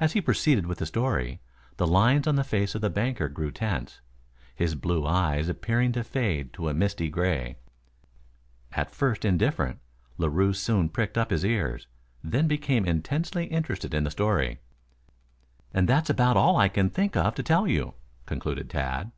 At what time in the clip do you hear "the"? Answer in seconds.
0.78-0.86, 1.76-1.86, 2.34-2.42, 2.80-2.90, 14.02-14.10